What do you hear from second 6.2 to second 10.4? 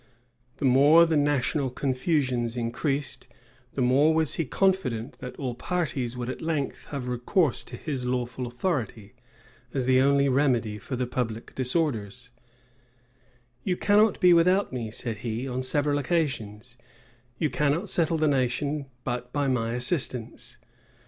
at length have recourse to his lawful authority, as the only